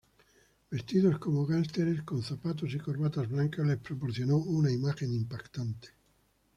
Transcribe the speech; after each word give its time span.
Vestidos 0.71 1.19
como 1.19 1.45
gánsteres, 1.45 2.01
con 2.01 2.23
zapatos 2.23 2.73
y 2.73 2.79
corbatas 2.79 3.29
blancas, 3.29 3.67
les 3.67 3.77
proporcionó 3.77 4.37
una 4.37 4.71
imagen 4.71 5.13
impactante. 5.13 5.89